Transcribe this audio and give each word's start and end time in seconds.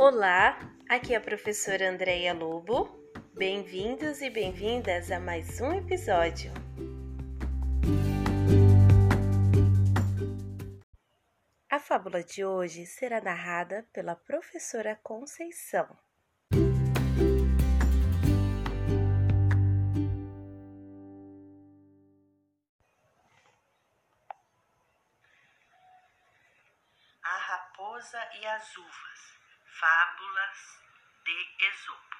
Olá, 0.00 0.56
aqui 0.88 1.12
é 1.12 1.16
a 1.16 1.20
professora 1.20 1.90
Andreia 1.90 2.32
Lobo. 2.32 2.88
Bem-vindos 3.34 4.22
e 4.22 4.30
bem-vindas 4.30 5.10
a 5.10 5.18
mais 5.18 5.60
um 5.60 5.72
episódio. 5.74 6.52
A 11.68 11.80
fábula 11.80 12.22
de 12.22 12.44
hoje 12.44 12.86
será 12.86 13.20
narrada 13.20 13.88
pela 13.92 14.14
professora 14.14 14.94
Conceição. 15.02 15.88
A 27.24 27.36
raposa 27.36 28.18
e 28.40 28.46
as 28.46 28.76
uvas. 28.76 29.47
Fábulas 29.78 30.82
de 31.22 31.56
Esopo. 31.60 32.16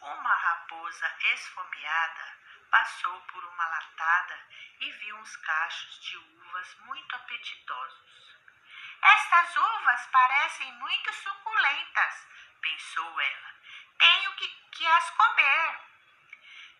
Uma 0.00 0.34
raposa 0.34 1.14
esfomeada 1.34 2.38
passou 2.70 3.20
por 3.20 3.44
uma 3.44 3.68
latada 3.68 4.40
e 4.80 4.90
viu 4.90 5.14
uns 5.18 5.36
cachos 5.36 6.00
de 6.00 6.16
uvas 6.16 6.74
muito 6.86 7.16
apetitosos. 7.16 8.36
Estas 9.02 9.56
uvas 9.56 10.06
parecem 10.06 10.72
muito 10.76 11.12
suculentas, 11.12 12.26
pensou 12.62 13.20
ela. 13.20 13.54
Tenho 13.98 14.32
que, 14.36 14.48
que 14.72 14.86
as 14.86 15.10
comer. 15.10 15.80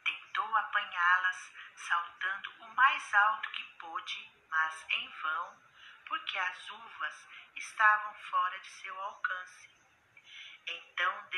Tentou 0.02 0.56
apanhá-las, 0.56 1.52
saltando 1.76 2.54
o 2.60 2.68
mais 2.74 3.14
alto 3.14 3.50
que 3.50 3.64
pôde, 3.78 4.32
mas 4.48 4.86
em 4.88 5.08
vão, 5.10 5.62
porque 6.06 6.38
as 6.38 6.70
uvas 6.70 7.28
estavam 7.54 8.14
fora 8.30 8.58
de 8.60 8.70
seu 8.70 8.98
alcance. 8.98 9.74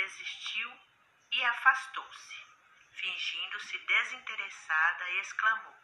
Desistiu 0.07 0.73
e 1.33 1.45
afastou-se. 1.47 2.47
Fingindo-se 2.93 3.77
desinteressada, 3.77 5.11
exclamou: 5.15 5.75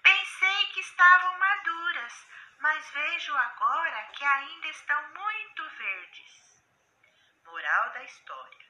Pensei 0.00 0.66
que 0.66 0.78
estavam 0.78 1.36
maduras, 1.40 2.26
mas 2.60 2.88
vejo 2.92 3.34
agora 3.36 4.04
que 4.12 4.24
ainda 4.24 4.68
estão 4.68 5.08
muito 5.08 5.68
verdes. 5.70 6.62
Moral 7.44 7.90
da 7.90 8.04
história: 8.04 8.66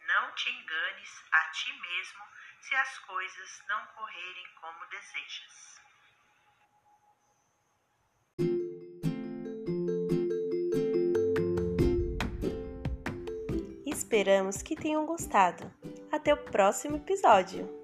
Não 0.00 0.34
te 0.34 0.50
enganes 0.50 1.24
a 1.32 1.50
ti 1.52 1.72
mesmo 1.72 2.28
se 2.60 2.76
as 2.76 2.98
coisas 2.98 3.62
não 3.68 3.86
correrem 3.86 4.54
como 4.56 4.86
desejas. 4.88 5.80
Esperamos 14.10 14.60
que 14.60 14.74
tenham 14.74 15.06
gostado. 15.06 15.70
Até 16.10 16.34
o 16.34 16.36
próximo 16.36 16.96
episódio! 16.96 17.79